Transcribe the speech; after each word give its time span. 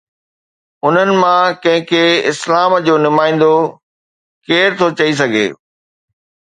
انهن 0.85 1.11
مان 1.21 1.43
ڪنهن 1.63 1.83
کي 1.89 2.03
اسلام 2.31 2.71
جو 2.87 2.95
نمائندو 3.05 3.53
ڪير 4.47 4.67
ٿو 4.79 4.87
چئي 4.99 5.11
سگهي؟ 5.21 5.47